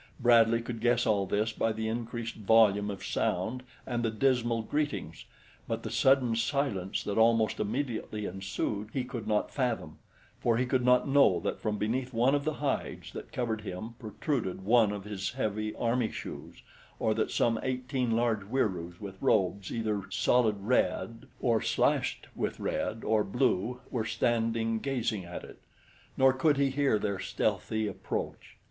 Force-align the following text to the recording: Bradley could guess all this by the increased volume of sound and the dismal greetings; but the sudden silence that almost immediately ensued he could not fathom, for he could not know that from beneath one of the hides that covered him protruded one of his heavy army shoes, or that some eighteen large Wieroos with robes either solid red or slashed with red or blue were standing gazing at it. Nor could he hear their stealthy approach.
Bradley 0.19 0.63
could 0.63 0.81
guess 0.81 1.05
all 1.05 1.27
this 1.27 1.51
by 1.53 1.71
the 1.71 1.87
increased 1.87 2.37
volume 2.37 2.89
of 2.89 3.05
sound 3.05 3.61
and 3.85 4.01
the 4.01 4.09
dismal 4.09 4.63
greetings; 4.63 5.25
but 5.67 5.83
the 5.83 5.91
sudden 5.91 6.35
silence 6.35 7.03
that 7.03 7.19
almost 7.19 7.59
immediately 7.59 8.25
ensued 8.25 8.89
he 8.93 9.03
could 9.03 9.27
not 9.27 9.53
fathom, 9.53 9.99
for 10.39 10.57
he 10.57 10.65
could 10.65 10.83
not 10.83 11.07
know 11.07 11.39
that 11.41 11.59
from 11.61 11.77
beneath 11.77 12.15
one 12.15 12.33
of 12.33 12.45
the 12.45 12.55
hides 12.55 13.13
that 13.13 13.31
covered 13.31 13.61
him 13.61 13.93
protruded 13.99 14.65
one 14.65 14.91
of 14.91 15.03
his 15.03 15.33
heavy 15.33 15.75
army 15.75 16.09
shoes, 16.09 16.63
or 16.97 17.13
that 17.13 17.29
some 17.29 17.59
eighteen 17.61 18.09
large 18.09 18.43
Wieroos 18.45 18.99
with 18.99 19.21
robes 19.21 19.71
either 19.71 20.05
solid 20.09 20.55
red 20.61 21.27
or 21.39 21.61
slashed 21.61 22.25
with 22.35 22.59
red 22.59 23.03
or 23.03 23.23
blue 23.23 23.81
were 23.91 24.05
standing 24.05 24.79
gazing 24.79 25.25
at 25.25 25.43
it. 25.43 25.59
Nor 26.17 26.33
could 26.33 26.57
he 26.57 26.71
hear 26.71 26.97
their 26.97 27.19
stealthy 27.19 27.85
approach. 27.85 28.57